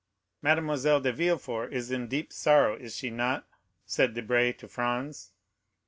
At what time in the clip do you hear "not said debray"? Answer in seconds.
3.11-4.51